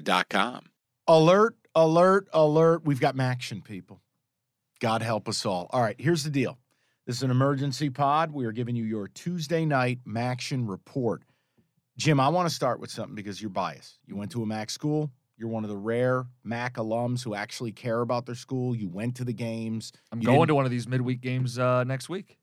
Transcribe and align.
Serta.com. 0.00 0.64
Alert, 1.08 1.56
alert, 1.74 2.28
alert. 2.32 2.82
We've 2.84 3.00
got 3.00 3.14
Maction, 3.16 3.62
people. 3.62 4.00
God 4.80 5.02
help 5.02 5.28
us 5.28 5.44
all. 5.44 5.68
All 5.70 5.82
right, 5.82 5.96
here's 5.98 6.24
the 6.24 6.30
deal. 6.30 6.58
This 7.06 7.16
is 7.16 7.22
an 7.22 7.30
emergency 7.30 7.90
pod. 7.90 8.32
We 8.32 8.44
are 8.46 8.52
giving 8.52 8.76
you 8.76 8.84
your 8.84 9.08
Tuesday 9.08 9.64
night 9.64 9.98
Maction 10.06 10.68
report. 10.68 11.22
Jim, 11.98 12.20
I 12.20 12.28
want 12.28 12.48
to 12.48 12.54
start 12.54 12.80
with 12.80 12.90
something 12.90 13.14
because 13.14 13.40
you're 13.40 13.50
biased. 13.50 13.98
You 14.06 14.16
went 14.16 14.30
to 14.32 14.42
a 14.42 14.46
Mac 14.46 14.70
school. 14.70 15.10
You're 15.36 15.48
one 15.50 15.64
of 15.64 15.70
the 15.70 15.76
rare 15.76 16.26
Mac 16.44 16.74
alums 16.74 17.22
who 17.22 17.34
actually 17.34 17.72
care 17.72 18.00
about 18.00 18.26
their 18.26 18.34
school. 18.34 18.74
You 18.74 18.88
went 18.88 19.16
to 19.16 19.24
the 19.24 19.32
games. 19.32 19.92
I'm 20.12 20.20
You 20.20 20.26
going 20.26 20.38
didn't- 20.38 20.48
to 20.48 20.54
one 20.54 20.64
of 20.64 20.70
these 20.70 20.86
midweek 20.88 21.20
games 21.20 21.58
uh, 21.58 21.84
next 21.84 22.08
week. 22.08 22.38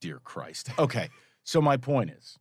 Dear 0.00 0.20
Christ. 0.20 0.70
Okay. 0.78 1.10
So 1.42 1.60
my 1.60 1.76
point 1.76 2.10
is, 2.10 2.38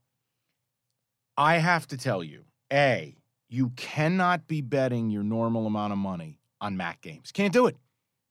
I 1.35 1.57
have 1.57 1.87
to 1.87 1.97
tell 1.97 2.23
you, 2.23 2.43
A, 2.71 3.15
you 3.49 3.69
cannot 3.75 4.47
be 4.47 4.61
betting 4.61 5.09
your 5.09 5.23
normal 5.23 5.65
amount 5.67 5.93
of 5.93 5.99
money 5.99 6.39
on 6.61 6.75
Mac 6.77 7.01
games. 7.01 7.31
Can't 7.31 7.53
do 7.53 7.67
it. 7.67 7.77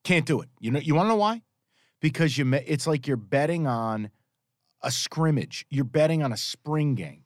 Can't 0.05 0.27
do 0.27 0.41
it. 0.41 0.49
You 0.61 0.71
know 0.71 0.79
you 0.81 0.95
want 0.95 1.07
to 1.07 1.11
know 1.11 1.17
why? 1.17 1.43
Because 2.01 2.37
you 2.39 2.53
it's 2.55 2.87
like 2.87 3.07
you're 3.07 3.17
betting 3.17 3.67
on 3.67 4.11
a 4.83 4.91
scrimmage. 4.91 5.67
You're 5.71 5.85
betting 5.85 6.23
on 6.23 6.33
a 6.33 6.37
spring 6.37 6.95
game. 6.95 7.25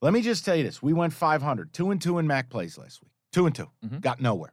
Let 0.00 0.12
me 0.12 0.22
just 0.22 0.44
tell 0.44 0.56
you 0.56 0.62
this. 0.62 0.80
We 0.82 0.92
went 0.94 1.12
500, 1.12 1.72
2 1.74 1.90
and 1.90 2.00
2 2.00 2.18
in 2.18 2.26
Mac 2.26 2.48
plays 2.48 2.78
last 2.78 3.02
week. 3.02 3.10
2 3.32 3.46
and 3.46 3.54
2. 3.54 3.70
Mhm. 3.84 4.00
Got 4.00 4.20
nowhere. 4.20 4.52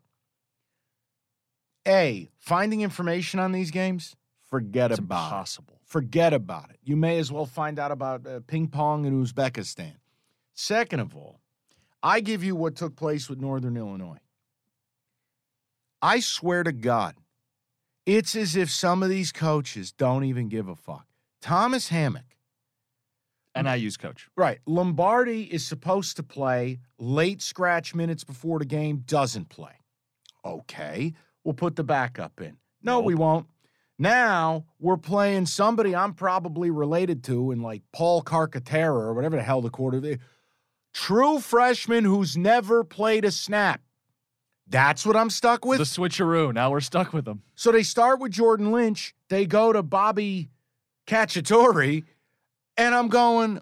A, 1.88 2.30
finding 2.38 2.82
information 2.82 3.40
on 3.40 3.54
these 3.54 3.72
games, 3.72 4.16
forget 4.50 4.92
It's 4.92 5.00
about 5.00 5.24
it 5.24 5.28
impossible. 5.28 5.80
forget 5.86 6.34
about 6.34 6.70
it. 6.72 6.80
You 6.84 6.98
may 6.98 7.18
as 7.18 7.32
well 7.32 7.46
find 7.46 7.80
out 7.80 7.92
about 7.92 8.28
uh, 8.28 8.42
ping 8.46 8.68
pong 8.68 9.06
in 9.06 9.24
Uzbekistan. 9.24 9.94
Second 10.54 11.00
of 11.00 11.16
all, 11.16 11.40
I 12.04 12.20
give 12.20 12.44
you 12.44 12.56
what 12.56 12.76
took 12.76 12.96
place 12.96 13.30
with 13.30 13.40
Northern 13.40 13.76
Illinois. 13.78 14.20
I 16.02 16.20
swear 16.20 16.64
to 16.64 16.72
God, 16.72 17.16
it's 18.06 18.36
as 18.36 18.56
if 18.56 18.70
some 18.70 19.04
of 19.04 19.10
these 19.10 19.32
coaches 19.32 19.92
don't 19.92 20.24
even 20.24 20.48
give 20.48 20.68
a 20.68 20.76
fuck. 20.76 21.06
Thomas 21.42 21.90
Hammock, 21.90 22.38
And 23.56 23.68
I 23.68 23.76
use 23.76 23.98
coach. 23.98 24.28
right? 24.36 24.60
Lombardi 24.66 25.44
is 25.44 25.66
supposed 25.66 26.16
to 26.18 26.24
play 26.24 26.80
late 27.00 27.42
scratch 27.42 27.96
minutes 27.96 28.24
before 28.24 28.60
the 28.60 28.66
game, 28.66 29.04
doesn't 29.06 29.50
play. 29.50 29.74
Okay, 30.46 31.14
we'll 31.44 31.54
put 31.56 31.76
the 31.76 31.84
backup 31.84 32.40
in. 32.40 32.58
No, 32.82 33.00
we 33.02 33.16
won't. 33.16 33.48
Now 34.00 34.66
we're 34.80 34.98
playing 34.98 35.48
somebody 35.48 35.96
I'm 35.96 36.14
probably 36.14 36.70
related 36.70 37.24
to, 37.26 37.52
in 37.52 37.62
like 37.62 37.82
Paul 37.92 38.22
Carcaterra 38.22 38.92
or 38.94 39.14
whatever 39.16 39.36
the 39.36 39.42
hell 39.44 39.62
the 39.62 39.72
quarter. 39.72 40.20
True 40.98 41.40
freshman 41.40 42.06
who's 42.06 42.36
never 42.36 42.84
played 42.84 43.24
a 43.24 43.30
snap. 43.30 43.82
That's 44.68 45.06
what 45.06 45.16
I'm 45.16 45.30
stuck 45.30 45.64
with. 45.64 45.78
The 45.78 45.84
switcheroo. 45.84 46.52
Now 46.52 46.72
we're 46.72 46.80
stuck 46.80 47.14
with 47.14 47.24
them. 47.24 47.44
So 47.54 47.72
they 47.72 47.84
start 47.84 48.20
with 48.20 48.32
Jordan 48.32 48.72
Lynch. 48.72 49.14
They 49.30 49.46
go 49.46 49.72
to 49.72 49.84
Bobby 49.84 50.50
Cacciatore, 51.06 52.04
and 52.78 52.96
I'm 52.96 53.10
going, 53.10 53.62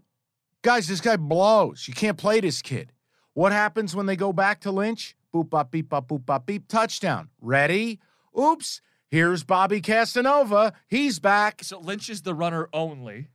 guys, 0.61 0.87
this 0.87 1.01
guy 1.01 1.17
blows. 1.17 1.89
You 1.89 1.93
can't 1.93 2.17
play 2.17 2.39
this 2.39 2.61
kid. 2.61 2.93
What 3.33 3.51
happens 3.51 3.93
when 3.93 4.05
they 4.05 4.15
go 4.15 4.31
back 4.31 4.61
to 4.61 4.71
Lynch? 4.71 5.13
Boop, 5.33 5.49
bop, 5.49 5.71
beep, 5.71 5.89
bop, 5.89 6.07
boop, 6.07 6.25
bop, 6.25 6.45
beep, 6.45 6.69
touchdown. 6.69 7.27
Ready? 7.41 7.99
Oops. 8.39 8.81
Here's 9.09 9.43
Bobby 9.43 9.81
Casanova. 9.81 10.71
He's 10.87 11.19
back. 11.19 11.65
So 11.65 11.79
Lynch 11.81 12.09
is 12.09 12.21
the 12.21 12.33
runner 12.33 12.69
only. 12.71 13.27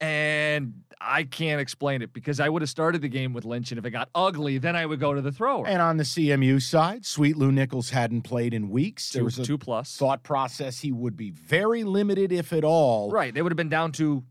And 0.00 0.82
I 1.00 1.24
can't 1.24 1.60
explain 1.60 2.02
it 2.02 2.12
because 2.12 2.40
I 2.40 2.48
would 2.48 2.62
have 2.62 2.68
started 2.68 3.02
the 3.02 3.08
game 3.08 3.32
with 3.32 3.44
Lynch, 3.44 3.72
and 3.72 3.78
if 3.78 3.84
it 3.84 3.90
got 3.90 4.08
ugly, 4.14 4.58
then 4.58 4.76
I 4.76 4.86
would 4.86 5.00
go 5.00 5.12
to 5.14 5.20
the 5.20 5.32
thrower. 5.32 5.66
And 5.66 5.82
on 5.82 5.96
the 5.96 6.04
CMU 6.04 6.60
side, 6.62 7.04
Sweet 7.04 7.36
Lew 7.36 7.50
Nichols 7.52 7.90
hadn't 7.90 8.22
played 8.22 8.54
in 8.54 8.68
weeks. 8.68 9.10
There 9.10 9.20
two, 9.20 9.24
was 9.24 9.38
a 9.38 9.44
two 9.44 9.58
plus. 9.58 9.96
thought 9.96 10.22
process 10.22 10.80
he 10.80 10.92
would 10.92 11.16
be 11.16 11.30
very 11.30 11.84
limited, 11.84 12.32
if 12.32 12.52
at 12.52 12.64
all. 12.64 13.10
Right. 13.10 13.32
They 13.34 13.42
would 13.42 13.52
have 13.52 13.56
been 13.56 13.68
down 13.68 13.92
to 13.92 14.24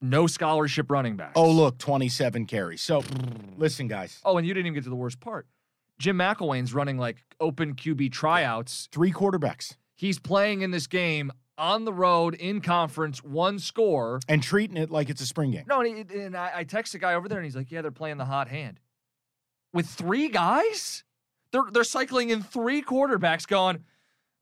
no 0.00 0.26
scholarship 0.26 0.90
running 0.90 1.16
backs. 1.16 1.32
Oh, 1.36 1.50
look, 1.50 1.78
27 1.78 2.46
carries. 2.46 2.82
So, 2.82 3.02
listen, 3.56 3.88
guys, 3.88 4.20
Oh, 4.24 4.36
and 4.38 4.46
you 4.46 4.54
didn't 4.54 4.66
even 4.66 4.74
get 4.74 4.84
to 4.84 4.90
the 4.90 4.96
worst 4.96 5.20
part. 5.20 5.46
Jim 5.98 6.18
McElwain's 6.18 6.74
running 6.74 6.98
like 6.98 7.24
open 7.40 7.74
QB 7.74 8.12
tryouts. 8.12 8.88
three 8.92 9.12
quarterbacks. 9.12 9.76
He's 9.94 10.18
playing 10.18 10.60
in 10.60 10.70
this 10.70 10.86
game 10.86 11.32
on 11.58 11.84
the 11.84 11.92
road 11.92 12.34
in 12.34 12.60
conference, 12.60 13.22
one 13.24 13.58
score. 13.58 14.20
and 14.28 14.42
treating 14.42 14.76
it 14.76 14.90
like 14.90 15.10
it's 15.10 15.20
a 15.20 15.26
spring 15.26 15.50
game. 15.50 15.64
No, 15.68 15.80
and, 15.80 16.10
he, 16.10 16.18
and 16.20 16.36
I, 16.36 16.50
I 16.56 16.64
text 16.64 16.94
a 16.94 16.98
guy 16.98 17.14
over 17.14 17.28
there, 17.28 17.38
and 17.38 17.44
he's 17.44 17.56
like, 17.56 17.70
"Yeah, 17.70 17.82
they're 17.82 17.90
playing 17.90 18.18
the 18.18 18.24
hot 18.24 18.48
hand 18.48 18.80
with 19.72 19.86
three 19.86 20.28
guys. 20.28 21.04
They're 21.52 21.64
they're 21.70 21.84
cycling 21.84 22.30
in 22.30 22.42
three 22.42 22.82
quarterbacks, 22.82 23.46
going. 23.46 23.84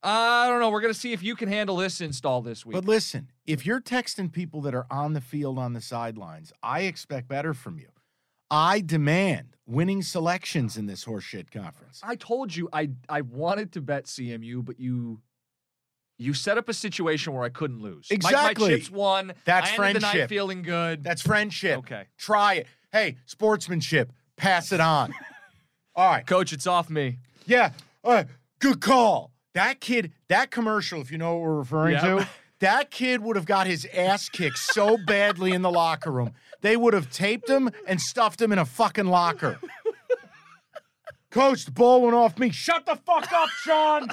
I 0.02 0.48
don't 0.48 0.60
know. 0.60 0.68
We're 0.68 0.82
gonna 0.82 0.94
see 0.94 1.12
if 1.12 1.22
you 1.22 1.34
can 1.34 1.48
handle 1.48 1.76
this 1.76 2.00
install 2.00 2.42
this 2.42 2.66
week. 2.66 2.74
But 2.74 2.84
listen, 2.84 3.30
if 3.46 3.64
you're 3.64 3.80
texting 3.80 4.30
people 4.30 4.60
that 4.62 4.74
are 4.74 4.86
on 4.90 5.14
the 5.14 5.20
field 5.20 5.58
on 5.58 5.72
the 5.72 5.80
sidelines, 5.80 6.52
I 6.62 6.82
expect 6.82 7.28
better 7.28 7.54
from 7.54 7.78
you. 7.78 7.88
I 8.50 8.80
demand 8.80 9.56
winning 9.66 10.02
selections 10.02 10.76
in 10.76 10.86
this 10.86 11.06
horseshit 11.06 11.50
conference. 11.50 12.00
I 12.02 12.16
told 12.16 12.54
you 12.54 12.68
I 12.72 12.90
I 13.08 13.22
wanted 13.22 13.72
to 13.72 13.80
bet 13.80 14.04
CMU, 14.04 14.64
but 14.64 14.78
you 14.78 15.20
you 16.18 16.32
set 16.34 16.58
up 16.58 16.68
a 16.68 16.74
situation 16.74 17.32
where 17.32 17.42
I 17.44 17.48
couldn't 17.48 17.80
lose. 17.82 18.08
My- 18.10 18.14
Exactly. 18.14 18.70
My, 18.70 18.76
chips 18.76 18.90
won. 18.90 19.32
That's 19.44 19.70
I 19.70 19.74
ended 19.86 19.96
the 19.96 20.00
night 20.00 20.10
friendship. 20.12 20.28
feeling 20.28 20.62
good. 20.62 21.02
That's 21.04 21.22
friendship. 21.22 21.78
okay, 21.78 22.04
Try 22.18 22.54
it. 22.54 22.66
Hey, 22.92 23.16
sportsmanship. 23.26 24.12
Pass 24.36 24.70
it 24.72 24.80
on. 24.80 25.12
All 25.96 26.08
right. 26.08 26.26
coach. 26.26 26.52
It's 26.52 26.66
off 26.66 26.88
me. 26.90 27.18
Yeah. 27.46 27.70
Uh, 28.02 28.24
good 28.60 28.80
call. 28.80 29.32
That 29.54 29.80
kid, 29.80 30.12
that 30.28 30.50
commercial, 30.50 31.00
if 31.00 31.10
you 31.12 31.18
know 31.18 31.34
what 31.34 31.42
we're 31.42 31.58
referring 31.58 31.92
Yeah. 31.94 32.00
to, 32.20 32.28
that 32.60 32.90
kid 32.90 33.20
would 33.22 33.36
have 33.36 33.46
got 33.46 33.66
his 33.66 33.86
ass 33.94 34.28
kicked 34.28 34.58
so 34.58 34.96
badly 35.06 35.52
in 35.52 35.62
the 35.62 35.70
locker 35.70 36.10
room. 36.10 36.32
They 36.60 36.76
would 36.76 36.94
have 36.94 37.10
taped 37.10 37.48
him 37.48 37.70
and 37.86 38.00
stuffed 38.00 38.40
him 38.40 38.50
in 38.52 38.58
a 38.58 38.64
fucking 38.64 39.06
locker. 39.06 39.58
Coach, 41.30 41.64
the 41.64 41.72
ball 41.72 42.02
went 42.02 42.14
off 42.14 42.38
me. 42.38 42.50
Shut 42.50 42.86
the 42.86 42.94
fuck 42.96 43.32
up, 43.32 43.48
Sean. 43.50 44.08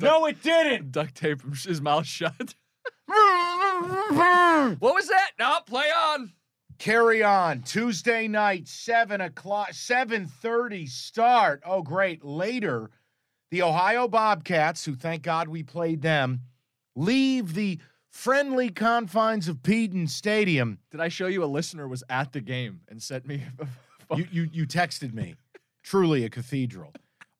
No, 0.00 0.26
it 0.26 0.42
didn't. 0.42 0.92
Duct 0.92 1.14
tape 1.14 1.42
his 1.64 1.80
mouth 1.80 2.06
shut. 2.06 2.54
what 3.06 4.94
was 4.94 5.08
that? 5.08 5.30
No, 5.38 5.58
play 5.66 5.86
on. 5.86 6.32
Carry 6.78 7.22
on. 7.22 7.62
Tuesday 7.62 8.26
night, 8.26 8.66
seven 8.66 9.20
o'clock, 9.20 9.72
seven 9.72 10.26
thirty 10.26 10.86
start. 10.86 11.62
Oh, 11.66 11.82
great. 11.82 12.24
Later, 12.24 12.90
the 13.50 13.62
Ohio 13.62 14.08
Bobcats, 14.08 14.84
who 14.84 14.94
thank 14.94 15.22
God 15.22 15.48
we 15.48 15.62
played 15.62 16.02
them, 16.02 16.40
leave 16.96 17.54
the 17.54 17.78
friendly 18.08 18.70
confines 18.70 19.48
of 19.48 19.62
Peden 19.62 20.06
Stadium. 20.06 20.78
Did 20.90 21.00
I 21.00 21.08
show 21.08 21.26
you 21.26 21.44
a 21.44 21.46
listener 21.46 21.86
was 21.86 22.02
at 22.08 22.32
the 22.32 22.40
game 22.40 22.80
and 22.88 23.02
sent 23.02 23.26
me? 23.26 23.42
a 23.60 23.66
You, 24.16 24.26
you, 24.32 24.48
you 24.52 24.66
texted 24.66 25.14
me. 25.14 25.36
Truly 25.84 26.24
a 26.24 26.28
cathedral. 26.28 26.92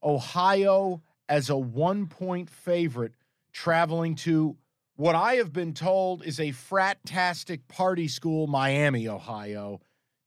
Ohio 0.04 1.02
as 1.30 1.48
a 1.48 1.56
one 1.56 2.06
point 2.06 2.50
favorite 2.50 3.14
traveling 3.52 4.14
to 4.16 4.56
what 4.96 5.14
I 5.14 5.36
have 5.36 5.52
been 5.52 5.72
told 5.72 6.26
is 6.26 6.38
a 6.38 6.50
frat-tastic 6.50 7.66
party 7.68 8.06
school, 8.06 8.46
Miami, 8.46 9.08
Ohio. 9.08 9.80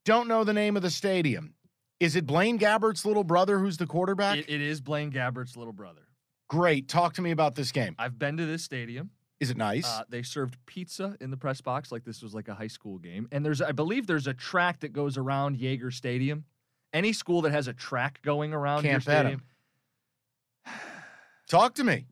Don't 0.06 0.28
know 0.28 0.44
the 0.44 0.54
name 0.54 0.76
of 0.76 0.82
the 0.82 0.90
stadium. 0.90 1.54
Is 2.00 2.16
it 2.16 2.26
Blaine 2.26 2.58
Gabbert's 2.58 3.06
little 3.06 3.24
brother 3.24 3.60
who's 3.60 3.78
the 3.78 3.86
quarterback? 3.86 4.40
It, 4.40 4.50
it 4.50 4.62
is 4.62 4.82
Blaine 4.82 5.12
Gabbert's 5.12 5.56
little 5.56 5.74
brother. 5.74 6.02
Great. 6.50 6.88
Talk 6.88 7.14
to 7.14 7.22
me 7.22 7.32
about 7.32 7.56
this 7.56 7.72
game. 7.72 7.96
I've 8.00 8.18
been 8.18 8.36
to 8.38 8.46
this 8.46 8.64
stadium. 8.64 9.12
Is 9.40 9.52
it 9.52 9.58
nice? 9.58 9.86
Uh, 9.86 10.04
they 10.10 10.24
served 10.24 10.58
pizza 10.66 11.18
in 11.22 11.30
the 11.30 11.38
press 11.38 11.62
box 11.62 11.92
like 11.92 12.04
this 12.04 12.22
was 12.22 12.34
like 12.34 12.48
a 12.48 12.56
high 12.56 12.68
school 12.68 12.98
game. 12.98 13.28
And 13.32 13.46
there's, 13.46 13.62
I 13.62 13.74
believe, 13.74 14.08
there's 14.08 14.28
a 14.28 14.34
track 14.34 14.80
that 14.80 14.94
goes 14.94 15.18
around 15.18 15.58
Yager 15.58 15.92
Stadium. 15.92 16.46
Any 16.94 17.14
school 17.14 17.42
that 17.42 17.52
has 17.52 17.68
a 17.68 17.74
track 17.74 18.22
going 18.24 18.54
around 18.54 18.86
your 18.86 19.00
bet 19.00 19.08
'em. 19.08 19.22
stadium, 19.22 19.42
Talk 21.48 21.76
to 21.76 21.84
me. 21.84 22.06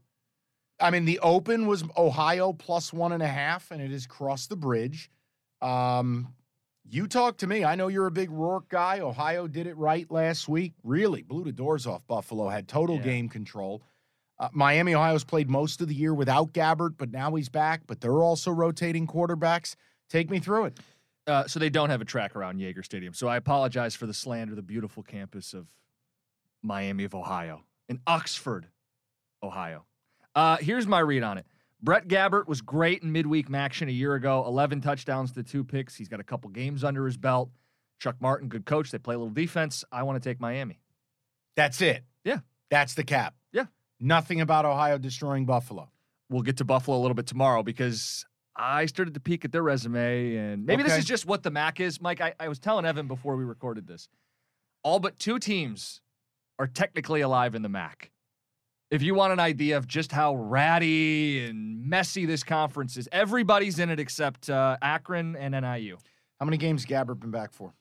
I 0.79 0.89
mean, 0.89 1.05
the 1.05 1.19
open 1.19 1.67
was 1.67 1.83
Ohio 1.97 2.53
plus 2.53 2.91
one 2.91 3.11
and 3.11 3.21
a 3.21 3.27
half, 3.27 3.71
and 3.71 3.81
it 3.81 3.91
has 3.91 4.07
crossed 4.07 4.49
the 4.49 4.55
bridge. 4.55 5.11
Um, 5.61 6.33
you 6.89 7.07
talk 7.07 7.37
to 7.37 7.47
me. 7.47 7.63
I 7.63 7.75
know 7.75 7.87
you're 7.87 8.07
a 8.07 8.11
big 8.11 8.31
Rourke 8.31 8.67
guy. 8.67 8.99
Ohio 8.99 9.47
did 9.47 9.67
it 9.67 9.77
right 9.77 10.09
last 10.09 10.49
week. 10.49 10.73
Really 10.83 11.21
blew 11.21 11.43
the 11.43 11.51
doors 11.51 11.85
off 11.85 12.05
Buffalo, 12.07 12.49
had 12.49 12.67
total 12.67 12.95
Yeah. 12.97 13.03
game 13.03 13.29
control. 13.29 13.83
Uh, 14.39 14.49
Miami, 14.53 14.95
Ohio's 14.95 15.23
played 15.23 15.49
most 15.49 15.81
of 15.81 15.87
the 15.87 15.93
year 15.93 16.15
without 16.15 16.51
Gabbert, 16.51 16.95
but 16.97 17.11
now 17.11 17.33
he's 17.35 17.47
back. 17.49 17.81
But 17.85 18.01
they're 18.01 18.23
also 18.23 18.49
rotating 18.51 19.05
quarterbacks. 19.05 19.75
Take 20.09 20.31
me 20.31 20.39
through 20.39 20.65
it. 20.65 20.79
Uh, 21.27 21.45
so 21.47 21.59
they 21.59 21.69
don't 21.69 21.91
have 21.91 22.01
a 22.01 22.05
track 22.05 22.35
around 22.35 22.57
Yager 22.59 22.81
Stadium. 22.81 23.13
So 23.13 23.27
I 23.27 23.37
apologize 23.37 23.93
for 23.93 24.07
the 24.07 24.13
slander. 24.15 24.55
The 24.55 24.63
beautiful 24.63 25.03
campus 25.03 25.53
of 25.53 25.67
Miami 26.63 27.03
of 27.03 27.13
Ohio 27.13 27.63
in 27.87 27.99
Oxford, 28.07 28.67
Ohio. 29.43 29.85
Uh, 30.35 30.57
here's 30.57 30.87
my 30.87 30.99
read 30.99 31.23
on 31.23 31.37
it. 31.37 31.45
Brett 31.81 32.07
Gabbert 32.07 32.47
was 32.47 32.61
great 32.61 33.01
in 33.01 33.11
midweek 33.11 33.51
action 33.53 33.89
a 33.89 33.91
year 33.91 34.13
ago. 34.13 34.43
11 34.45 34.81
touchdowns 34.81 35.31
to 35.33 35.43
two 35.43 35.63
picks. 35.63 35.95
He's 35.95 36.07
got 36.07 36.19
a 36.19 36.23
couple 36.23 36.49
games 36.51 36.83
under 36.83 37.05
his 37.05 37.17
belt. 37.17 37.49
Chuck 37.99 38.15
Martin, 38.19 38.47
good 38.49 38.65
coach. 38.65 38.91
They 38.91 38.99
play 38.99 39.15
a 39.15 39.17
little 39.17 39.33
defense. 39.33 39.83
I 39.91 40.03
want 40.03 40.21
to 40.21 40.29
take 40.29 40.39
Miami. 40.39 40.79
That's 41.55 41.81
it. 41.81 42.03
Yeah. 42.23 42.39
That's 42.69 42.93
the 42.93 43.03
cap. 43.03 43.35
Yeah. 43.51 43.65
Nothing 43.99 44.41
about 44.41 44.65
Ohio 44.65 44.97
destroying 44.97 45.45
Buffalo. 45.45 45.89
We'll 46.29 46.43
get 46.43 46.57
to 46.57 46.65
Buffalo 46.65 46.97
a 46.97 47.01
little 47.01 47.15
bit 47.15 47.27
tomorrow 47.27 47.63
because 47.63 48.25
I 48.55 48.85
started 48.85 49.15
to 49.15 49.19
peek 49.19 49.43
at 49.43 49.51
their 49.51 49.63
resume, 49.63 50.35
and 50.35 50.65
maybe 50.65 50.83
this 50.83 50.97
is 50.97 51.05
just 51.05 51.25
what 51.25 51.43
the 51.43 51.51
MAC 51.51 51.79
is. 51.79 51.99
Mike, 51.99 52.21
I, 52.21 52.33
I 52.39 52.47
was 52.47 52.59
telling 52.59 52.85
Evan 52.85 53.07
before 53.07 53.35
we 53.35 53.43
recorded 53.43 53.87
this. 53.87 54.07
All 54.83 54.99
but 54.99 55.19
two 55.19 55.39
teams 55.39 56.01
are 56.59 56.67
technically 56.67 57.21
alive 57.21 57.55
in 57.55 57.61
the 57.63 57.69
MAC. 57.69 58.10
If 58.91 59.01
you 59.01 59.15
want 59.15 59.31
an 59.31 59.39
idea 59.39 59.77
of 59.77 59.87
just 59.87 60.11
how 60.11 60.35
ratty 60.35 61.45
and 61.45 61.85
messy 61.87 62.25
this 62.25 62.43
conference 62.43 62.97
is, 62.97 63.07
everybody's 63.13 63.79
in 63.79 63.89
it 63.89 63.99
except 64.01 64.49
uh, 64.49 64.75
Akron 64.81 65.37
and 65.37 65.53
NIU. 65.53 65.97
How 66.39 66.45
many 66.45 66.57
games 66.57 66.85
Gabbert 66.85 67.19
been 67.21 67.31
back 67.31 67.53
for? 67.53 67.73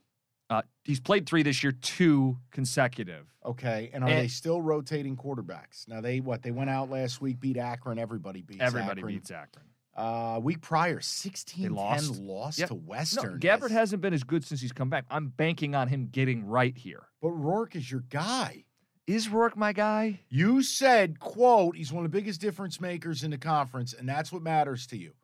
Uh, 0.48 0.62
he's 0.84 1.00
played 1.00 1.26
three 1.28 1.42
this 1.42 1.62
year, 1.64 1.72
two 1.72 2.36
consecutive. 2.52 3.26
Okay, 3.44 3.90
and 3.92 4.04
are 4.04 4.08
And- 4.10 4.18
they 4.20 4.28
still 4.28 4.60
rotating 4.62 5.16
quarterbacks? 5.16 5.88
Now 5.88 6.00
they 6.00 6.20
what? 6.20 6.42
They 6.42 6.50
went 6.52 6.70
out 6.70 6.90
last 6.90 7.20
week, 7.20 7.40
beat 7.40 7.56
Akron. 7.56 7.98
Everybody 7.98 8.42
beats 8.42 8.60
Everybody 8.60 9.00
Akron. 9.00 9.14
beats 9.14 9.30
Akron. 9.32 9.64
Uh, 9.96 10.38
week 10.42 10.60
prior, 10.60 11.00
16 11.00 11.74
lost. 11.74 12.20
loss 12.20 12.58
Yep. 12.58 12.68
to 12.68 12.74
Western. 12.74 13.34
Gabbert 13.40 13.40
That's- 13.62 13.70
hasn't 13.72 14.02
been 14.02 14.14
as 14.14 14.22
good 14.22 14.44
since 14.44 14.60
he's 14.60 14.72
come 14.72 14.88
back. 14.90 15.06
I'm 15.10 15.28
banking 15.28 15.74
on 15.74 15.88
him 15.88 16.06
getting 16.06 16.46
right 16.46 16.76
here. 16.76 17.02
But 17.20 17.30
Rourke 17.30 17.74
is 17.74 17.90
your 17.90 18.00
guy. 18.08 18.64
Is 19.10 19.28
Rourke 19.28 19.56
my 19.56 19.72
guy? 19.72 20.20
You 20.28 20.62
said, 20.62 21.18
quote, 21.18 21.74
he's 21.74 21.92
one 21.92 22.04
of 22.04 22.12
the 22.12 22.16
biggest 22.16 22.40
difference 22.40 22.80
makers 22.80 23.24
in 23.24 23.32
the 23.32 23.38
conference, 23.38 23.92
and 23.92 24.08
that's 24.08 24.30
what 24.30 24.40
matters 24.40 24.86
to 24.86 24.96
you. 24.96 25.14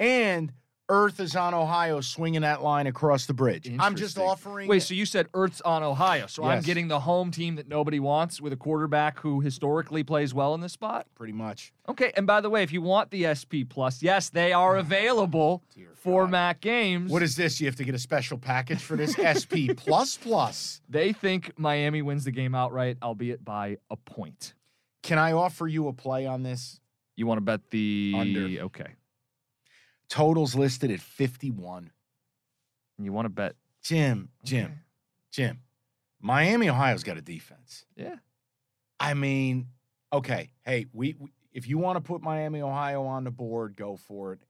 And 0.00 0.52
Earth 0.90 1.18
is 1.18 1.34
on 1.34 1.54
Ohio 1.54 2.02
swinging 2.02 2.42
that 2.42 2.62
line 2.62 2.86
across 2.86 3.24
the 3.24 3.32
bridge. 3.32 3.70
I'm 3.78 3.96
just 3.96 4.18
offering. 4.18 4.68
Wait, 4.68 4.82
so 4.82 4.92
you 4.92 5.06
said 5.06 5.28
Earth's 5.32 5.62
on 5.62 5.82
Ohio. 5.82 6.26
So 6.26 6.44
I'm 6.44 6.58
Yes. 6.58 6.66
getting 6.66 6.88
the 6.88 7.00
home 7.00 7.30
team 7.30 7.54
that 7.56 7.68
nobody 7.68 7.98
wants 7.98 8.38
with 8.40 8.52
a 8.52 8.56
quarterback 8.56 9.20
who 9.20 9.40
historically 9.40 10.02
plays 10.02 10.34
well 10.34 10.54
in 10.54 10.60
this 10.60 10.72
spot? 10.72 11.06
pretty 11.14 11.32
much. 11.32 11.72
Okay, 11.88 12.12
and 12.16 12.26
by 12.26 12.40
the 12.42 12.50
way, 12.50 12.62
if 12.62 12.70
you 12.72 12.82
want 12.82 13.10
the 13.10 13.24
SP 13.24 13.64
Plus, 13.66 14.02
yes, 14.02 14.28
they 14.28 14.52
are 14.52 14.76
ah, 14.76 14.80
available 14.80 15.62
for 15.94 16.26
Mac 16.26 16.60
games. 16.60 17.10
What 17.10 17.22
is 17.22 17.34
this? 17.36 17.60
You 17.60 17.66
have 17.66 17.76
to 17.76 17.84
get 17.84 17.94
a 17.94 17.98
special 17.98 18.36
package 18.36 18.82
for 18.82 18.96
this 18.96 19.12
SP 19.16 19.72
plus 19.76 20.18
plus. 20.18 20.82
they 20.88 21.12
think 21.14 21.58
Miami 21.58 22.02
wins 22.02 22.24
the 22.24 22.30
game 22.30 22.54
outright, 22.54 22.98
albeit 23.02 23.42
by 23.42 23.78
a 23.90 23.96
point. 23.96 24.52
Can 25.02 25.18
I 25.18 25.32
offer 25.32 25.66
you 25.66 25.88
a 25.88 25.92
play 25.94 26.26
on 26.26 26.42
this? 26.42 26.80
You 27.16 27.26
want 27.26 27.38
to 27.38 27.42
bet 27.42 27.70
the 27.70 28.12
Under. 28.16 28.64
Okay. 28.64 28.88
Totals 30.08 30.54
listed 30.54 30.90
at 30.90 31.00
51. 31.00 31.90
You 32.98 33.12
want 33.12 33.26
to 33.26 33.30
bet 33.30 33.54
Jim, 33.82 34.28
Jim, 34.44 34.64
Okay. 34.66 34.74
Jim. 35.32 35.60
Miami, 36.20 36.68
Ohio's 36.70 37.02
got 37.02 37.18
a 37.18 37.22
defense. 37.22 37.84
Yeah. 37.96 38.16
I 39.00 39.14
mean, 39.14 39.66
okay, 40.12 40.50
hey, 40.64 40.86
we, 40.92 41.16
we 41.18 41.30
if 41.52 41.68
you 41.68 41.76
want 41.78 41.96
to 41.96 42.00
put 42.00 42.22
Miami, 42.22 42.62
Ohio 42.62 43.04
on 43.04 43.24
the 43.24 43.30
board, 43.30 43.76
go 43.76 43.96
for 43.96 44.32
it. 44.32 44.40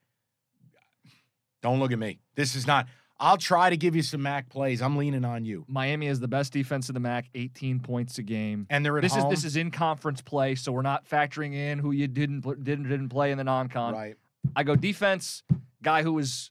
Don't 1.62 1.80
look 1.80 1.92
at 1.92 1.98
me. 1.98 2.20
This 2.34 2.54
is 2.54 2.66
not. 2.66 2.86
I'll 3.18 3.38
try 3.38 3.70
to 3.70 3.76
give 3.76 3.94
you 3.96 4.02
some 4.02 4.22
Mac 4.22 4.48
plays. 4.50 4.82
I'm 4.82 4.96
leaning 4.96 5.24
on 5.24 5.44
you. 5.44 5.64
Miami 5.68 6.08
is 6.08 6.20
the 6.20 6.28
best 6.28 6.52
defense 6.52 6.88
in 6.88 6.94
the 6.94 7.00
MAC, 7.00 7.26
18 7.34 7.80
points 7.80 8.18
a 8.18 8.22
game. 8.22 8.66
And 8.70 8.84
they're 8.84 8.98
at 8.98 9.02
This 9.02 9.14
home. 9.14 9.32
is 9.32 9.38
this 9.42 9.44
is 9.52 9.56
in 9.56 9.70
conference 9.70 10.20
play, 10.20 10.56
so 10.56 10.72
we're 10.72 10.82
not 10.82 11.08
factoring 11.08 11.54
in 11.54 11.78
who 11.78 11.92
you 11.92 12.06
didn't 12.08 12.40
didn't 12.64 12.88
didn't 12.88 13.08
play 13.08 13.30
in 13.30 13.38
the 13.38 13.44
non-con. 13.44 13.94
right. 13.94 14.16
I 14.56 14.62
go 14.62 14.76
defense. 14.76 15.42
Guy 15.82 16.02
who 16.02 16.12
was 16.12 16.50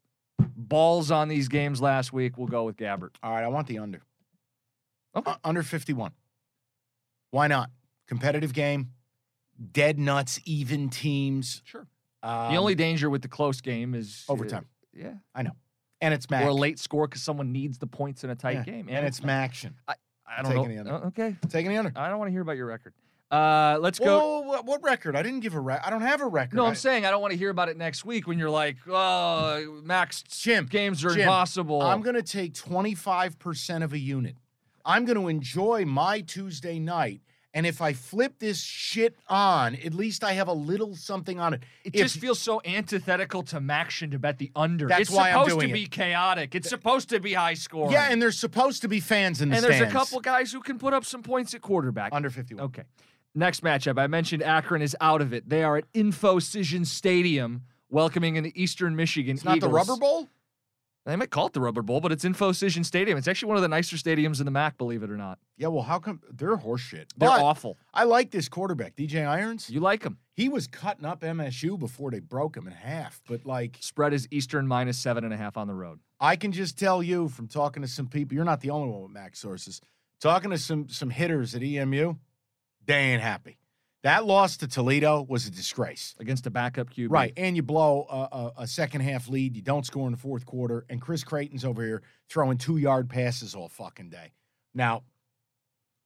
balls 0.55 1.11
on 1.11 1.27
these 1.27 1.47
games 1.47 1.81
last 1.81 2.13
week. 2.13 2.37
We'll 2.37 2.47
go 2.47 2.63
with 2.65 2.77
Gabbert. 2.77 3.15
All 3.23 3.31
right, 3.31 3.43
I 3.43 3.47
want 3.47 3.67
the 3.67 3.79
under. 3.79 4.01
Okay. 5.15 5.31
Uh, 5.31 5.35
under 5.43 5.63
51. 5.63 6.11
Why 7.31 7.47
not? 7.47 7.69
Competitive 8.07 8.53
game, 8.53 8.89
dead 9.71 9.97
nuts, 9.97 10.39
even 10.45 10.89
teams. 10.89 11.61
Sure. 11.65 11.87
Um, 12.21 12.51
the 12.53 12.57
only 12.59 12.75
danger 12.75 13.09
with 13.09 13.21
the 13.21 13.27
close 13.27 13.61
game 13.61 13.95
is 13.95 14.25
uh, 14.29 14.33
Overtime. 14.33 14.65
yeah, 14.93 15.13
I 15.35 15.41
know. 15.43 15.51
and 16.01 16.13
it's 16.13 16.29
Mac. 16.29 16.45
or 16.45 16.49
a 16.49 16.53
late 16.53 16.79
score 16.79 17.07
because 17.07 17.21
someone 17.21 17.51
needs 17.51 17.77
the 17.79 17.87
points 17.87 18.23
in 18.23 18.29
a 18.29 18.35
tight 18.35 18.53
Yeah, 18.57 18.63
game. 18.63 18.87
and 18.89 19.05
it's 19.05 19.19
Maction. 19.21 19.73
I 19.87 19.95
don't 20.41 20.51
taking 20.51 20.61
know. 20.63 20.67
the 20.69 20.79
under. 20.79 20.93
Uh, 21.05 21.07
okay, 21.07 21.35
Taking 21.49 21.71
the 21.71 21.77
under. 21.77 21.91
I 21.95 22.09
don't 22.09 22.17
want 22.19 22.27
to 22.29 22.31
hear 22.31 22.41
about 22.41 22.55
your 22.57 22.65
record. 22.67 22.93
Uh, 23.33 23.77
let's 23.79 23.97
go. 23.97 24.41
Whoa, 24.43 24.61
what, 24.61 24.83
record? 24.83 25.15
I 25.15 25.23
didn't 25.23 25.39
give 25.39 25.55
a 25.55 25.59
record. 25.59 25.83
I 25.85 25.89
don't 25.89 26.01
have 26.01 26.21
a 26.21 26.27
record. 26.27 26.55
No, 26.55 26.65
I- 26.65 26.69
I'm 26.69 26.75
saying 26.75 27.03
I 27.05 27.09
don't 27.09 27.21
want 27.21 27.31
to 27.31 27.37
hear 27.37 27.49
about 27.49 27.67
it 27.67 27.77
next 27.77 28.05
week 28.05 28.27
when 28.27 28.37
you're 28.37 28.49
like, 28.49 28.77
oh, 28.87 29.81
max 29.83 30.21
Jim, 30.23 30.67
games 30.67 31.03
are 31.03 31.09
Jim, 31.09 31.21
impossible. 31.21 31.81
I'm 31.81 32.01
going 32.01 32.15
to 32.15 32.21
take 32.21 32.53
25% 32.53 33.83
of 33.83 33.91
a 33.93 33.97
unit. 33.97 34.35
I'm 34.85 35.05
going 35.05 35.17
to 35.19 35.29
enjoy 35.29 35.83
my 35.85 36.21
Tuesday 36.21 36.77
night. 36.77 37.21
And 37.55 37.67
if 37.67 37.81
I 37.83 37.93
flip 37.93 38.39
this 38.39 38.61
shit 38.61 39.15
on, 39.29 39.75
at 39.75 39.93
least 39.93 40.23
I 40.23 40.33
have 40.33 40.47
a 40.47 40.53
little 40.53 40.95
something 40.95 41.39
on 41.39 41.53
it. 41.53 41.61
It 41.83 41.93
If- 41.95 42.01
just 42.03 42.17
feels 42.19 42.39
so 42.39 42.61
antithetical 42.65 43.43
to 43.43 43.59
Maction 43.59 44.09
to 44.11 44.19
bet 44.19 44.39
the 44.39 44.51
under. 44.55 44.87
That's 44.87 45.01
it's 45.01 45.11
why 45.11 45.29
I'm 45.29 45.45
supposed 45.45 45.49
doing 45.59 45.67
to 45.69 45.71
it. 45.71 45.73
be 45.73 45.85
chaotic. 45.85 46.55
It's 46.55 46.67
supposed 46.69 47.09
to 47.09 47.19
be 47.19 47.33
high 47.33 47.53
scoring. 47.53 47.91
Yeah, 47.93 48.07
and 48.11 48.19
there's 48.21 48.37
supposed 48.39 48.81
to 48.81 48.87
be 48.87 48.99
fans 48.99 49.39
in 49.41 49.49
the 49.49 49.55
and 49.57 49.63
there's 49.63 49.75
a 49.75 49.77
stands. 49.89 49.93
couple 49.93 50.19
guys 50.19 50.51
who 50.51 50.61
can 50.61 50.79
put 50.79 50.93
up 50.93 51.05
some 51.05 51.21
points 51.21 51.53
at 51.53 51.61
quarterback. 51.61 52.11
under 52.11 52.31
51. 52.31 52.65
Okay. 52.65 52.83
Next 53.35 53.63
matchup. 53.63 53.99
I 53.99 54.07
mentioned 54.07 54.43
Akron 54.43 54.81
is 54.81 54.95
out 55.01 55.21
of 55.21 55.33
it. 55.33 55.49
They 55.49 55.63
are 55.63 55.77
at 55.77 55.91
InfoCision 55.93 56.85
Stadium 56.85 57.63
welcoming 57.89 58.35
in 58.35 58.43
the 58.43 58.61
Eastern 58.61 58.95
Michigan 58.95 59.35
It's 59.35 59.45
not 59.45 59.59
the 59.59 59.69
Rubber 59.69 59.95
Bowl? 59.95 60.27
They 61.05 61.17
might 61.17 61.31
call 61.31 61.47
it 61.47 61.53
the 61.53 61.59
Rubber 61.59 61.81
Bowl, 61.81 61.99
but 61.99 62.13
it's 62.13 62.23
InfoCision 62.23 62.85
Stadium. 62.85 63.17
It's 63.17 63.27
actually 63.27 63.49
one 63.49 63.57
of 63.57 63.61
the 63.61 63.67
nicer 63.67 63.97
stadiums 63.97 64.39
in 64.39 64.45
the 64.45 64.51
MAC, 64.51 64.77
believe 64.77 65.03
it 65.03 65.09
or 65.09 65.17
not. 65.17 65.37
Yeah, 65.57 65.67
well, 65.67 65.83
how 65.83 65.99
come 65.99 66.21
they're 66.31 66.55
horseshit? 66.55 67.07
They're 67.17 67.29
But 67.29 67.41
awful. 67.41 67.77
I 67.93 68.05
like 68.05 68.31
this 68.31 68.47
quarterback, 68.47 68.95
DJ 68.95 69.27
Irons. 69.27 69.69
You 69.69 69.81
like 69.81 70.03
them. 70.03 70.17
He 70.33 70.47
was 70.47 70.65
cutting 70.65 71.03
up 71.05 71.21
MSU 71.21 71.77
before 71.77 72.09
they 72.09 72.19
broke 72.19 72.55
him 72.55 72.67
in 72.67 72.73
half. 72.73 73.21
But 73.27 73.45
like, 73.45 73.77
Spread 73.81 74.13
is 74.13 74.27
Eastern 74.31 74.65
minus 74.65 74.97
seven 74.97 75.25
and 75.25 75.33
a 75.33 75.37
half 75.37 75.57
on 75.57 75.67
the 75.67 75.73
road. 75.73 75.99
I 76.21 76.37
can 76.37 76.53
just 76.53 76.79
tell 76.79 77.03
you 77.03 77.27
from 77.27 77.47
talking 77.49 77.81
to 77.81 77.87
some 77.87 78.07
people, 78.07 78.35
you're 78.35 78.45
not 78.45 78.61
the 78.61 78.69
only 78.69 78.89
one 78.89 79.01
with 79.01 79.11
Mac 79.11 79.35
sources. 79.35 79.81
Talking 80.21 80.51
to 80.51 80.57
some 80.57 80.87
some 80.87 81.09
hitters 81.09 81.53
at 81.53 81.61
EMU, 81.61 82.13
they 82.85 82.95
ain't 82.95 83.21
happy. 83.21 83.57
That 84.03 84.25
loss 84.25 84.57
to 84.57 84.67
Toledo 84.67 85.25
was 85.27 85.47
a 85.47 85.51
disgrace. 85.51 86.13
Against 86.19 86.45
a 86.45 86.49
backup 86.49 86.93
QB. 86.93 87.07
Right, 87.09 87.33
and 87.37 87.55
you 87.55 87.63
blow 87.63 88.05
a, 88.09 88.35
a, 88.35 88.53
a 88.63 88.67
second 88.67 89.01
half 89.01 89.29
lead. 89.29 89.55
You 89.55 89.61
don't 89.61 89.85
score 89.85 90.05
in 90.07 90.11
the 90.11 90.17
fourth 90.17 90.45
quarter, 90.45 90.85
and 90.89 91.01
Chris 91.01 91.23
Creighton's 91.23 91.63
over 91.63 91.81
here 91.83 92.01
throwing 92.29 92.57
two 92.57 92.77
yard 92.77 93.09
passes 93.09 93.55
all 93.55 93.69
fucking 93.69 94.09
day. 94.09 94.33
Now, 94.73 95.03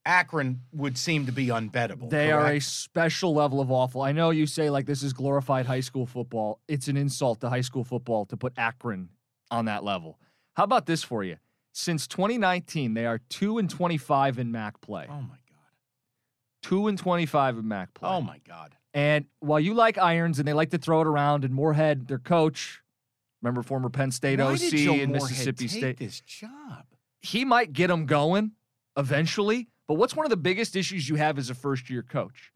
Akron 0.06 0.62
would 0.72 0.96
seem 0.96 1.26
to 1.26 1.32
be 1.32 1.48
unbettable. 1.48 2.08
They 2.08 2.30
are 2.30 2.52
a 2.52 2.60
special 2.60 3.34
level 3.34 3.60
of 3.60 3.70
awful. 3.70 4.00
I 4.00 4.12
know 4.12 4.30
you 4.30 4.46
say 4.46 4.70
like 4.70 4.86
this 4.86 5.02
is 5.02 5.12
glorified 5.12 5.66
high 5.66 5.80
school 5.80 6.06
football. 6.06 6.60
It's 6.68 6.88
an 6.88 6.96
insult 6.96 7.40
to 7.40 7.50
high 7.50 7.60
school 7.62 7.84
football 7.84 8.24
to 8.26 8.36
put 8.36 8.54
Akron 8.56 9.10
on 9.50 9.64
that 9.64 9.82
level. 9.82 10.18
How 10.54 10.64
about 10.64 10.86
this 10.86 11.02
for 11.02 11.24
you? 11.24 11.36
Since 11.72 12.06
2019, 12.06 12.94
they 12.94 13.06
are 13.06 13.18
2 13.28 13.58
and 13.58 13.68
25 13.68 14.38
in 14.38 14.50
MAC 14.50 14.80
play. 14.80 15.06
Oh 15.10 15.20
my 15.20 15.36
2 16.62 16.88
and 16.88 16.98
25 16.98 17.58
of 17.58 17.64
MAC 17.64 17.94
play. 17.94 18.08
Oh 18.08 18.20
my 18.20 18.40
god. 18.46 18.74
And 18.94 19.26
while 19.40 19.60
you 19.60 19.74
like 19.74 19.98
irons 19.98 20.38
and 20.38 20.48
they 20.48 20.52
like 20.52 20.70
to 20.70 20.78
throw 20.78 21.00
it 21.00 21.06
around, 21.06 21.44
and 21.44 21.54
Moorhead, 21.54 22.08
their 22.08 22.18
coach, 22.18 22.80
remember 23.42 23.62
former 23.62 23.90
Penn 23.90 24.10
State 24.10 24.40
Why 24.40 24.46
OC 24.46 24.72
and 24.72 24.80
Moorhead 24.82 25.10
Mississippi 25.10 25.68
State, 25.68 25.98
this 25.98 26.20
job? 26.20 26.84
he 27.20 27.44
might 27.44 27.72
get 27.72 27.88
them 27.88 28.06
going, 28.06 28.52
eventually. 28.96 29.68
But 29.86 29.94
what's 29.94 30.14
one 30.14 30.26
of 30.26 30.30
the 30.30 30.36
biggest 30.36 30.76
issues 30.76 31.08
you 31.08 31.16
have 31.16 31.38
as 31.38 31.50
a 31.50 31.54
first 31.54 31.88
year 31.90 32.02
coach? 32.02 32.52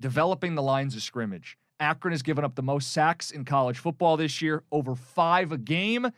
Developing 0.00 0.54
the 0.54 0.62
lines 0.62 0.96
of 0.96 1.02
scrimmage. 1.02 1.56
Akron 1.78 2.12
has 2.12 2.22
given 2.22 2.44
up 2.44 2.54
the 2.54 2.62
most 2.62 2.92
sacks 2.92 3.30
in 3.30 3.44
college 3.44 3.78
football 3.78 4.16
this 4.16 4.42
year, 4.42 4.64
over 4.70 4.94
five 4.94 5.52
a 5.52 5.58
game. 5.58 6.10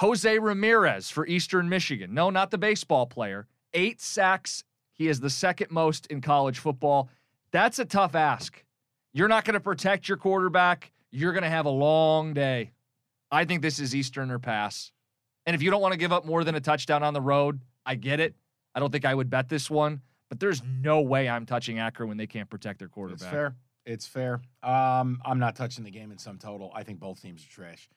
Jose 0.00 0.38
Ramirez 0.38 1.10
for 1.10 1.26
Eastern 1.26 1.68
Michigan. 1.68 2.14
No, 2.14 2.30
not 2.30 2.50
the 2.50 2.58
baseball 2.58 3.06
player. 3.06 3.46
Eight 3.74 4.00
sacks. 4.00 4.64
He 5.00 5.08
is 5.08 5.18
the 5.18 5.30
second 5.30 5.70
most 5.70 6.08
in 6.08 6.20
college 6.20 6.58
football. 6.58 7.08
That's 7.52 7.78
a 7.78 7.86
tough 7.86 8.14
ask. 8.14 8.62
You're 9.14 9.28
not 9.28 9.46
going 9.46 9.54
to 9.54 9.60
protect 9.60 10.06
your 10.10 10.18
quarterback. 10.18 10.92
You're 11.10 11.32
going 11.32 11.42
to 11.42 11.48
have 11.48 11.64
a 11.64 11.70
long 11.70 12.34
day. 12.34 12.72
I 13.30 13.46
think 13.46 13.62
this 13.62 13.80
is 13.80 13.96
Eastern 13.96 14.30
or 14.30 14.38
pass. 14.38 14.92
And 15.46 15.56
if 15.56 15.62
you 15.62 15.70
don't 15.70 15.80
want 15.80 15.92
to 15.92 15.98
give 15.98 16.12
up 16.12 16.26
more 16.26 16.44
than 16.44 16.54
a 16.54 16.60
touchdown 16.60 17.02
on 17.02 17.14
the 17.14 17.20
road, 17.22 17.60
I 17.86 17.94
get 17.94 18.20
it. 18.20 18.34
I 18.74 18.80
don't 18.80 18.92
think 18.92 19.06
I 19.06 19.14
would 19.14 19.30
bet 19.30 19.48
this 19.48 19.70
one, 19.70 20.02
but 20.28 20.38
there's 20.38 20.62
no 20.82 21.00
way 21.00 21.30
I'm 21.30 21.46
touching 21.46 21.78
Akron 21.78 22.10
when 22.10 22.18
they 22.18 22.26
can't 22.26 22.50
protect 22.50 22.78
their 22.78 22.88
quarterback. 22.88 23.22
It's 23.22 23.30
fair. 23.30 23.56
It's 23.86 24.06
fair. 24.06 24.42
Um, 24.62 25.22
I'm 25.24 25.38
not 25.38 25.56
touching 25.56 25.82
the 25.82 25.90
game 25.90 26.12
in 26.12 26.18
some 26.18 26.36
total. 26.36 26.70
I 26.74 26.82
think 26.82 27.00
both 27.00 27.22
teams 27.22 27.42
are 27.42 27.48
trash. 27.48 27.88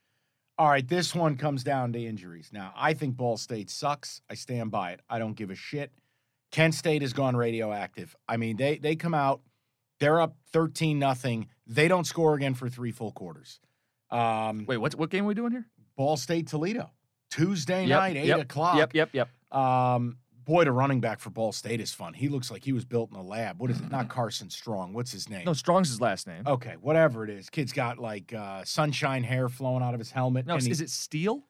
All 0.57 0.69
right, 0.69 0.87
this 0.87 1.13
one 1.13 1.35
comes 1.35 1.65
down 1.65 1.91
to 1.91 1.99
injuries. 1.99 2.51
Now, 2.53 2.71
I 2.77 2.93
think 2.93 3.17
Ball 3.17 3.35
State 3.35 3.69
sucks. 3.69 4.21
I 4.29 4.35
stand 4.35 4.71
by 4.71 4.91
it. 4.91 5.01
I 5.09 5.19
don't 5.19 5.33
give 5.33 5.49
a 5.49 5.55
shit. 5.55 5.91
Kent 6.53 6.75
State 6.75 7.01
has 7.01 7.13
gone 7.13 7.35
radioactive. 7.35 8.15
I 8.29 8.37
mean, 8.37 8.57
they 8.57 8.77
they 8.77 8.95
come 8.95 9.15
out, 9.15 9.41
they're 9.99 10.21
up 10.21 10.37
13 10.53 10.99
nothing. 10.99 11.47
They 11.65 11.87
don't 11.87 12.05
score 12.05 12.35
again 12.35 12.53
for 12.53 12.69
three 12.69 12.91
full 12.91 13.11
quarters. 13.11 13.59
Um, 14.11 14.65
Wait, 14.67 14.77
what 14.77 14.93
what 14.95 15.09
game 15.09 15.25
are 15.25 15.29
we 15.29 15.33
doing 15.33 15.51
here? 15.51 15.65
Ball 15.97 16.15
State 16.15 16.47
Toledo, 16.47 16.91
Tuesday 17.31 17.85
Yep, 17.87 17.99
night, 17.99 18.15
eight 18.17 18.27
yep, 18.27 18.41
o'clock. 18.41 18.77
Yep, 18.77 18.93
yep, 18.93 19.09
yep. 19.13 19.29
Um, 19.57 20.17
boy, 20.45 20.63
the 20.63 20.71
running 20.71 21.01
back 21.01 21.19
for 21.19 21.31
Ball 21.31 21.51
State 21.51 21.81
is 21.81 21.91
fun. 21.91 22.13
He 22.13 22.29
looks 22.29 22.51
like 22.51 22.63
he 22.63 22.71
was 22.71 22.85
built 22.85 23.09
in 23.09 23.17
a 23.17 23.23
lab. 23.23 23.59
What 23.59 23.71
is 23.71 23.79
it? 23.79 23.89
Not 23.89 24.07
Carson 24.07 24.51
Strong. 24.51 24.93
What's 24.93 25.11
his 25.11 25.29
name? 25.29 25.45
No, 25.45 25.53
Strong's 25.53 25.89
his 25.89 25.99
last 26.01 26.27
name. 26.27 26.43
Okay, 26.45 26.75
whatever 26.81 27.23
it 27.23 27.31
is. 27.31 27.49
Kid's 27.49 27.73
got 27.73 27.97
like 27.97 28.31
uh, 28.31 28.63
sunshine 28.63 29.23
hair 29.23 29.49
flowing 29.49 29.81
out 29.81 29.95
of 29.95 29.99
his 29.99 30.11
helmet. 30.11 30.45
no, 30.45 30.55
is, 30.55 30.65
he- 30.65 30.71
is 30.71 30.81
it 30.81 30.91
Steel? 30.91 31.43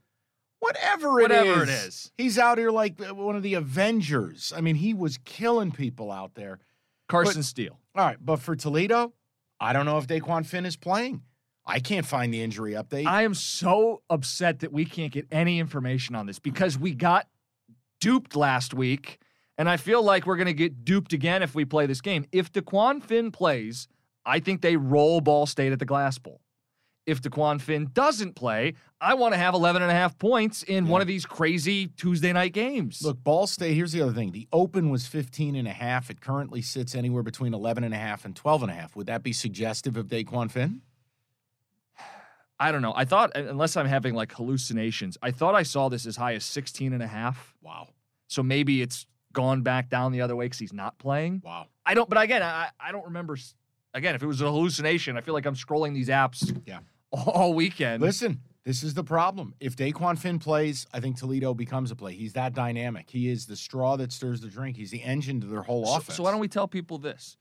Whatever 0.64 1.20
it 1.20 1.24
Whatever 1.24 1.64
is. 1.64 1.70
it 1.70 1.88
is. 1.88 2.12
He's 2.18 2.40
out 2.40 2.58
here 2.58 2.72
like 2.72 3.00
uh, 3.02 3.14
one 3.14 3.36
of 3.36 3.44
the 3.44 3.56
Avengers. 3.56 4.54
I 4.56 4.62
mean, 4.62 4.76
he 4.76 4.94
was 4.94 5.18
killing 5.26 5.72
people 5.72 6.10
out 6.12 6.36
there. 6.36 6.60
Carson 7.10 7.44
Steele. 7.44 7.80
All 7.96 8.06
right, 8.06 8.18
but 8.20 8.38
for 8.38 8.56
Toledo, 8.56 9.14
I 9.60 9.74
don't 9.74 9.86
know 9.86 9.98
if 9.98 10.08
DeQuan 10.08 10.46
Finn 10.46 10.66
is 10.66 10.78
playing. 10.78 11.22
I 11.66 11.80
can't 11.80 12.06
find 12.06 12.34
the 12.34 12.42
injury 12.42 12.74
update. 12.74 13.08
I 13.08 13.24
am 13.24 13.34
so 13.34 14.02
upset 14.10 14.60
that 14.60 14.72
we 14.72 14.86
can't 14.86 15.12
get 15.12 15.28
any 15.32 15.60
information 15.60 16.16
on 16.16 16.28
this 16.28 16.40
because 16.40 16.78
we 16.78 16.94
got 16.94 17.28
duped 18.00 18.36
last 18.36 18.74
week, 18.74 19.20
and 19.58 19.70
I 19.70 19.78
feel 19.78 20.02
like 20.02 20.26
we're 20.26 20.38
going 20.38 20.48
to 20.48 20.54
get 20.54 20.84
duped 20.86 21.14
again 21.14 21.44
if 21.44 21.56
we 21.56 21.66
play 21.66 21.86
this 21.86 22.02
game. 22.02 22.26
If 22.32 22.52
DeQuan 22.52 23.04
Finn 23.04 23.32
plays, 23.32 23.88
I 24.26 24.40
think 24.40 24.62
they 24.62 24.78
roll 24.78 25.20
Ball 25.22 25.46
State 25.46 25.72
at 25.72 25.80
the 25.80 25.86
Glass 25.86 26.18
Bowl. 26.18 26.40
If 27.06 27.22
DeQuan 27.22 27.60
Finn 27.60 27.90
doesn't 27.94 28.34
play, 28.36 28.76
I 29.02 29.16
want 29.16 29.34
to 29.34 29.38
have 29.38 29.54
11 29.54 29.82
and 29.82 29.92
a 29.92 29.94
half 29.94 30.18
points 30.18 30.64
in 30.64 30.88
one 30.88 31.02
of 31.02 31.08
these 31.08 31.26
crazy 31.26 31.88
Tuesday 31.88 32.32
night 32.32 32.54
games. 32.54 33.02
Look, 33.04 33.22
Ball 33.22 33.46
State, 33.46 33.74
here's 33.74 33.92
the 33.92 34.02
other 34.02 34.14
thing. 34.14 34.32
The 34.32 34.48
open 34.54 34.90
was 34.90 35.06
15 35.06 35.56
and 35.56 35.68
a 35.68 35.72
half. 35.72 36.10
It 36.10 36.22
currently 36.22 36.62
sits 36.62 36.96
anywhere 36.96 37.24
between 37.24 37.54
11 37.54 37.84
and 37.84 37.94
a 37.94 37.98
half 37.98 38.24
and 38.24 38.34
12 38.34 38.64
and 38.64 38.72
a 38.72 38.76
half. 38.76 38.96
Would 38.96 39.08
that 39.08 39.22
be 39.22 39.34
suggestive 39.34 39.98
of 39.98 40.08
DeQuan 40.08 40.50
Finn? 40.50 40.82
I 42.60 42.72
don't 42.72 42.82
know. 42.82 42.94
I 42.96 43.04
thought, 43.04 43.36
unless 43.36 43.76
I'm 43.76 43.88
having 43.88 44.14
like 44.14 44.32
hallucinations, 44.32 45.18
I 45.22 45.32
thought 45.32 45.56
I 45.56 45.64
saw 45.64 45.90
this 45.90 46.06
as 46.06 46.16
high 46.16 46.36
as 46.36 46.46
16 46.46 46.94
and 46.94 47.04
a 47.04 47.08
half. 47.08 47.54
Wow. 47.62 47.90
So 48.28 48.42
maybe 48.42 48.82
it's 48.82 49.06
gone 49.34 49.64
back 49.64 49.90
down 49.90 50.14
the 50.14 50.22
other 50.22 50.36
way 50.38 50.46
because 50.46 50.60
he's 50.60 50.72
not 50.72 50.98
playing. 50.98 51.42
Wow. 51.44 51.68
I 51.86 51.94
don't, 51.96 52.08
but 52.10 52.22
again, 52.22 52.42
I, 52.42 52.70
I 52.80 52.94
don't 52.94 53.06
remember. 53.06 53.38
Again, 53.94 54.16
if 54.16 54.24
it 54.24 54.28
was 54.28 54.40
a 54.42 54.46
hallucination, 54.46 55.18
I 55.18 55.22
feel 55.22 55.34
like 55.34 55.46
I'm 55.46 55.56
scrolling 55.56 55.94
these 55.94 56.08
apps 56.08 56.58
Yeah. 56.66 56.80
All 57.14 57.54
weekend. 57.54 58.02
Listen, 58.02 58.42
this 58.66 58.82
is 58.82 58.94
the 58.94 59.04
problem. 59.04 59.54
If 59.60 59.76
DeQuan 59.76 60.18
Finn 60.18 60.40
plays, 60.40 60.88
I 60.94 61.00
think 61.00 61.18
Toledo 61.18 61.54
becomes 61.54 61.92
a 61.92 61.96
play. 61.96 62.14
He's 62.14 62.34
that 62.34 62.54
dynamic. 62.54 63.10
He 63.10 63.30
is 63.30 63.46
the 63.46 63.56
straw 63.56 63.96
that 63.98 64.12
stirs 64.12 64.42
the 64.42 64.48
drink. 64.48 64.78
He's 64.78 64.92
the 64.92 65.04
engine 65.04 65.40
to 65.42 65.48
their 65.48 65.62
whole 65.62 65.86
so, 65.86 65.98
offense. 65.98 66.18
so 66.18 66.24
why 66.24 66.32
don't 66.32 66.40
we 66.40 66.48
tell 66.48 66.68
people 66.68 66.98
this? 66.98 67.38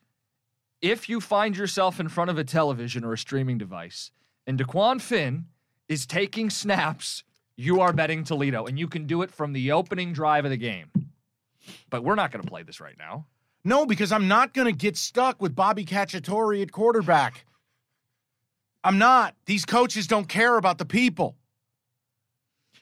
If 0.83 1.09
you 1.09 1.21
find 1.21 1.57
yourself 1.57 2.01
in 2.01 2.09
front 2.09 2.31
of 2.31 2.39
a 2.39 2.45
television 2.45 3.05
or 3.05 3.13
a 3.13 3.19
streaming 3.19 3.57
device 3.57 4.11
and 4.47 4.59
DeQuan 4.59 5.01
Finn 5.01 5.47
is 5.89 6.07
taking 6.07 6.51
snaps, 6.51 7.23
you 7.57 7.81
are 7.81 7.93
betting 7.93 8.25
Toledo, 8.25 8.67
and 8.67 8.79
you 8.79 8.89
can 8.89 9.07
do 9.07 9.23
it 9.23 9.31
from 9.31 9.53
the 9.53 9.73
opening 9.73 10.13
drive 10.13 10.45
of 10.45 10.51
the 10.51 10.57
game. 10.57 10.91
But 11.89 12.03
we're 12.03 12.17
not 12.17 12.33
going 12.33 12.43
to 12.43 12.51
play 12.51 12.65
this 12.65 12.81
right 12.81 12.97
now. 12.99 13.27
No, 13.65 13.87
because 13.87 14.11
I'm 14.11 14.27
not 14.27 14.55
going 14.55 14.67
to 14.67 14.77
get 14.77 14.97
stuck 14.97 15.41
with 15.41 15.55
Bobby 15.55 15.85
Cacciatore 15.85 16.61
at 16.61 16.73
quarterback. 16.73 17.45
I'm 18.85 18.99
not. 18.99 19.35
These 19.47 19.65
coaches 19.65 20.07
don't 20.07 20.29
care 20.29 20.57
about 20.57 20.79
the 20.79 20.85
people. 20.85 21.37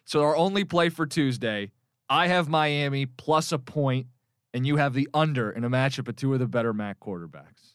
So 0.04 0.22
our 0.22 0.36
only 0.36 0.64
play 0.64 0.88
for 0.88 1.06
Tuesday, 1.06 1.70
I 2.08 2.26
have 2.28 2.48
Miami 2.48 3.06
plus 3.06 3.52
a 3.52 3.58
point, 3.58 4.06
and 4.52 4.66
you 4.66 4.76
have 4.76 4.94
the 4.94 5.08
under 5.14 5.50
in 5.50 5.62
a 5.64 5.70
matchup 5.70 6.08
of 6.08 6.16
two 6.16 6.32
of 6.32 6.40
the 6.40 6.46
better 6.46 6.72
MAC 6.72 6.98
quarterbacks. 7.00 7.74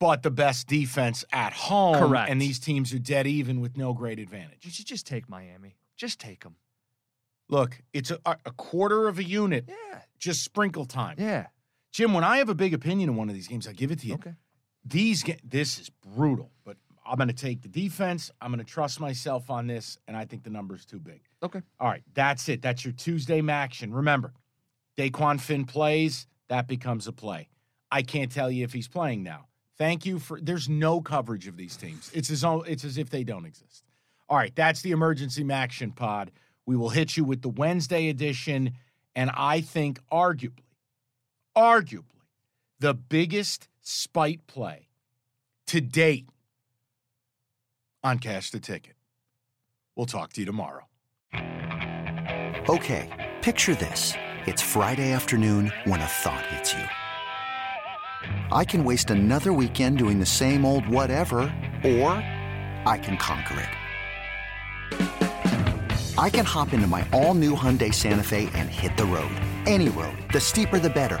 But 0.00 0.22
the 0.22 0.30
best 0.30 0.66
defense 0.66 1.24
at 1.32 1.52
home. 1.52 1.94
Correct. 1.96 2.30
And 2.30 2.40
these 2.40 2.58
teams 2.58 2.92
are 2.94 2.98
dead 2.98 3.26
even 3.26 3.60
with 3.60 3.76
no 3.76 3.92
great 3.92 4.18
advantage. 4.18 4.60
You 4.64 4.70
should 4.70 4.86
just 4.86 5.06
take 5.06 5.28
Miami. 5.28 5.76
Just 5.96 6.18
take 6.18 6.42
them. 6.42 6.56
Look, 7.50 7.82
it's 7.92 8.10
a, 8.10 8.18
a 8.24 8.52
quarter 8.52 9.08
of 9.08 9.18
a 9.18 9.24
unit, 9.24 9.66
Yeah. 9.68 9.98
just 10.18 10.42
sprinkle 10.42 10.86
time. 10.86 11.16
Yeah. 11.18 11.48
Jim, 11.92 12.14
when 12.14 12.24
I 12.24 12.38
have 12.38 12.48
a 12.48 12.54
big 12.54 12.72
opinion 12.72 13.10
in 13.10 13.16
one 13.16 13.28
of 13.28 13.34
these 13.34 13.48
games, 13.48 13.68
I 13.68 13.72
give 13.72 13.90
it 13.90 13.98
to 14.00 14.06
you. 14.06 14.14
Okay. 14.14 14.34
These 14.84 15.22
ga- 15.24 15.40
this 15.44 15.78
is 15.78 15.90
brutal, 15.90 16.50
but 16.64 16.76
I'm 17.04 17.16
going 17.16 17.28
to 17.28 17.34
take 17.34 17.62
the 17.62 17.68
defense. 17.68 18.30
I'm 18.40 18.52
going 18.52 18.64
to 18.64 18.70
trust 18.70 19.00
myself 19.00 19.50
on 19.50 19.66
this, 19.66 19.98
and 20.06 20.16
I 20.16 20.24
think 20.24 20.44
the 20.44 20.50
number's 20.50 20.84
too 20.84 20.98
big. 20.98 21.22
Okay. 21.42 21.62
All 21.78 21.88
right, 21.88 22.02
that's 22.14 22.48
it. 22.48 22.62
That's 22.62 22.84
your 22.84 22.92
Tuesday 22.92 23.42
action. 23.48 23.92
Remember, 23.92 24.32
DeQuan 24.98 25.40
Finn 25.40 25.64
plays, 25.64 26.26
that 26.48 26.66
becomes 26.66 27.06
a 27.06 27.12
play. 27.12 27.48
I 27.90 28.02
can't 28.02 28.30
tell 28.30 28.50
you 28.50 28.64
if 28.64 28.72
he's 28.72 28.88
playing 28.88 29.22
now. 29.22 29.46
Thank 29.78 30.04
you 30.04 30.18
for. 30.18 30.38
There's 30.40 30.68
no 30.68 31.00
coverage 31.00 31.48
of 31.48 31.56
these 31.56 31.76
teams. 31.76 32.10
It's 32.12 32.30
as 32.30 32.44
it's 32.66 32.84
as 32.84 32.98
if 32.98 33.08
they 33.08 33.24
don't 33.24 33.46
exist. 33.46 33.84
All 34.28 34.36
right, 34.36 34.54
that's 34.54 34.82
the 34.82 34.90
emergency 34.90 35.44
action 35.50 35.90
pod. 35.90 36.30
We 36.66 36.76
will 36.76 36.90
hit 36.90 37.16
you 37.16 37.24
with 37.24 37.40
the 37.40 37.48
Wednesday 37.48 38.10
edition, 38.10 38.72
and 39.14 39.30
I 39.34 39.62
think 39.62 39.98
arguably, 40.12 40.64
arguably, 41.56 42.04
the 42.78 42.94
biggest 42.94 43.68
spite 43.80 44.46
play 44.46 44.88
to 45.68 45.80
date 45.80 46.28
on 48.02 48.18
Cash 48.18 48.50
the 48.50 48.60
Ticket. 48.60 48.94
We'll 49.96 50.06
talk 50.06 50.32
to 50.34 50.40
you 50.40 50.46
tomorrow. 50.46 50.86
Okay, 52.68 53.08
picture 53.42 53.74
this. 53.74 54.14
It's 54.46 54.62
Friday 54.62 55.12
afternoon 55.12 55.72
when 55.84 56.00
a 56.00 56.06
thought 56.06 56.46
hits 56.46 56.72
you. 56.72 56.84
I 58.52 58.64
can 58.64 58.84
waste 58.84 59.10
another 59.10 59.52
weekend 59.52 59.98
doing 59.98 60.18
the 60.20 60.26
same 60.26 60.64
old 60.64 60.86
whatever, 60.88 61.40
or 61.84 62.12
I 62.86 62.98
can 63.02 63.16
conquer 63.16 63.60
it. 63.60 63.68
I 66.18 66.28
can 66.28 66.44
hop 66.44 66.72
into 66.72 66.86
my 66.86 67.06
all 67.12 67.34
new 67.34 67.54
Hyundai 67.56 67.92
Santa 67.94 68.22
Fe 68.22 68.50
and 68.54 68.68
hit 68.68 68.96
the 68.96 69.04
road. 69.06 69.32
Any 69.66 69.88
road. 69.88 70.16
The 70.32 70.40
steeper, 70.40 70.78
the 70.78 70.90
better. 70.90 71.20